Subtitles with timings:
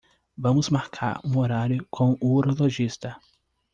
[0.35, 3.15] Vamos marcar um horário com o urologista